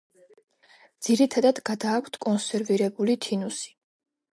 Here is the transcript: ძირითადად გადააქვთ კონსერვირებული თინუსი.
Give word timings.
ძირითადად 1.07 1.63
გადააქვთ 1.71 2.21
კონსერვირებული 2.27 3.23
თინუსი. 3.29 3.77